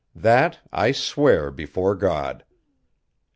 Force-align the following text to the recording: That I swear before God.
That 0.15 0.57
I 0.73 0.93
swear 0.93 1.51
before 1.51 1.93
God. 1.93 2.43